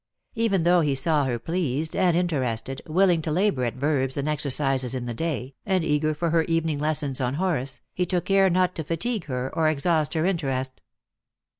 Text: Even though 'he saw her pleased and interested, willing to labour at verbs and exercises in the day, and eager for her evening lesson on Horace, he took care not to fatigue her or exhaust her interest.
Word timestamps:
Even 0.33 0.63
though 0.63 0.81
'he 0.81 0.95
saw 0.95 1.25
her 1.25 1.37
pleased 1.37 1.95
and 1.95 2.17
interested, 2.17 2.81
willing 2.87 3.21
to 3.21 3.29
labour 3.31 3.65
at 3.65 3.75
verbs 3.75 4.17
and 4.17 4.27
exercises 4.27 4.95
in 4.95 5.05
the 5.05 5.13
day, 5.13 5.53
and 5.63 5.83
eager 5.85 6.15
for 6.15 6.31
her 6.31 6.41
evening 6.45 6.79
lesson 6.79 7.13
on 7.19 7.35
Horace, 7.35 7.81
he 7.93 8.07
took 8.07 8.25
care 8.25 8.49
not 8.49 8.73
to 8.77 8.83
fatigue 8.83 9.25
her 9.25 9.53
or 9.53 9.69
exhaust 9.69 10.15
her 10.15 10.25
interest. 10.25 10.81